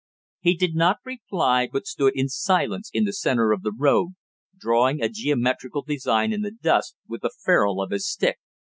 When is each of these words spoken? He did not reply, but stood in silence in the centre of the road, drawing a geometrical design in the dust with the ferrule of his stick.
He 0.39 0.55
did 0.55 0.73
not 0.73 0.97
reply, 1.05 1.69
but 1.71 1.85
stood 1.85 2.13
in 2.15 2.27
silence 2.27 2.89
in 2.91 3.03
the 3.03 3.13
centre 3.13 3.51
of 3.51 3.61
the 3.61 3.71
road, 3.71 4.13
drawing 4.57 4.99
a 4.99 5.07
geometrical 5.09 5.83
design 5.83 6.33
in 6.33 6.41
the 6.41 6.49
dust 6.49 6.95
with 7.07 7.21
the 7.21 7.29
ferrule 7.29 7.79
of 7.79 7.91
his 7.91 8.09
stick. 8.09 8.39